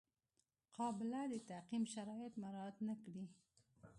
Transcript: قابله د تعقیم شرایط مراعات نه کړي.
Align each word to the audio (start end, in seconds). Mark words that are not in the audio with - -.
قابله 0.77 1.21
د 1.31 1.35
تعقیم 1.49 1.83
شرایط 1.93 2.33
مراعات 2.41 2.77
نه 2.87 2.95
کړي. 3.03 3.25